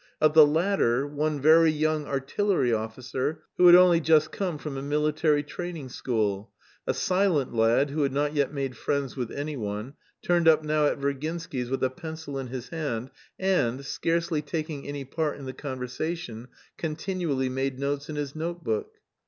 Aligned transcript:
Of 0.19 0.33
the 0.33 0.47
latter, 0.47 1.05
one 1.05 1.39
very 1.39 1.69
young 1.71 2.07
artillery 2.07 2.73
officer 2.73 3.43
who 3.57 3.67
had 3.67 3.75
only 3.75 3.99
just 4.01 4.31
come 4.31 4.57
from 4.57 4.75
a 4.75 4.81
military 4.81 5.43
training 5.43 5.89
school, 5.89 6.49
a 6.87 6.93
silent 6.95 7.53
lad 7.53 7.91
who 7.91 8.01
had 8.01 8.11
not 8.11 8.33
yet 8.33 8.51
made 8.51 8.75
friends 8.75 9.15
with 9.15 9.29
anyone, 9.31 9.93
turned 10.23 10.47
up 10.47 10.63
now 10.63 10.87
at 10.87 10.97
Virginsky's 10.97 11.69
with 11.69 11.83
a 11.83 11.91
pencil 11.91 12.39
in 12.39 12.47
his 12.47 12.69
hand, 12.69 13.11
and, 13.37 13.85
scarcely 13.85 14.41
taking 14.41 14.87
any 14.87 15.05
part 15.05 15.37
in 15.37 15.45
the 15.45 15.53
conversation, 15.53 16.47
continually 16.79 17.47
made 17.49 17.77
notes 17.77 18.09
in 18.09 18.15
his 18.15 18.35
notebook. 18.35 18.95